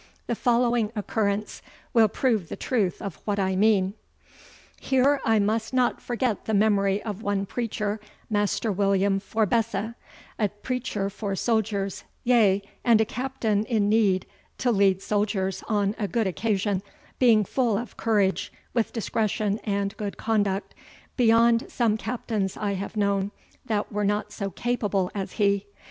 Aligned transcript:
The 0.25 0.33
following 0.33 0.91
occurrence 0.95 1.61
will 1.93 2.07
prove 2.07 2.49
the 2.49 2.55
truth 2.55 3.03
of 3.03 3.21
what 3.25 3.37
I 3.37 3.55
mean: 3.55 3.93
"Here 4.79 5.21
I 5.23 5.37
must 5.37 5.75
not 5.75 6.01
forget 6.01 6.45
the 6.45 6.55
memory 6.55 7.03
of 7.03 7.21
one 7.21 7.45
preacher, 7.45 7.99
Master 8.27 8.71
William 8.71 9.19
Forbesse, 9.19 9.93
a 10.39 10.49
preacher 10.63 11.07
for 11.11 11.35
souldiers, 11.35 12.03
yea, 12.23 12.63
and 12.83 12.99
a 12.99 13.05
captaine 13.05 13.63
in 13.65 13.89
neede 13.89 14.25
to 14.57 14.71
leade 14.71 15.03
souldiers 15.03 15.63
on 15.69 15.93
a 15.99 16.07
good 16.07 16.25
occasion, 16.25 16.81
being 17.19 17.45
full 17.45 17.77
of 17.77 17.95
courage, 17.95 18.51
with 18.73 18.93
discretion 18.93 19.59
and 19.65 19.95
good 19.97 20.17
conduct, 20.17 20.73
beyond 21.15 21.67
some 21.71 21.95
captaines 21.95 22.57
I 22.57 22.73
have 22.73 22.97
knowne, 22.97 23.29
that 23.67 23.91
were 23.91 24.03
not 24.03 24.31
so 24.33 24.49
capable 24.49 25.11
as 25.13 25.33
he. 25.33 25.67